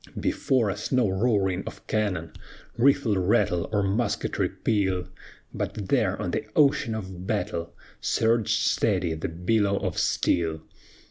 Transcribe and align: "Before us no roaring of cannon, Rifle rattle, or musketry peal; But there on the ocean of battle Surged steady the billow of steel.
"Before 0.19 0.71
us 0.71 0.91
no 0.91 1.07
roaring 1.07 1.63
of 1.67 1.85
cannon, 1.85 2.31
Rifle 2.75 3.17
rattle, 3.19 3.69
or 3.71 3.83
musketry 3.83 4.49
peal; 4.49 5.07
But 5.53 5.89
there 5.89 6.19
on 6.19 6.31
the 6.31 6.43
ocean 6.55 6.95
of 6.95 7.27
battle 7.27 7.75
Surged 7.99 8.57
steady 8.63 9.13
the 9.13 9.29
billow 9.29 9.77
of 9.77 9.99
steel. 9.99 10.61